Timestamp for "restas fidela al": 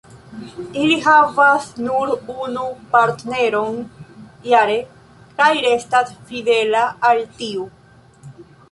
5.69-7.25